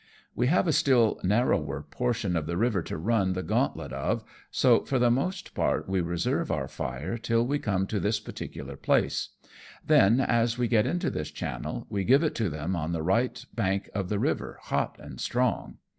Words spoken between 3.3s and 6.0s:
the gauntlet of, so for the most part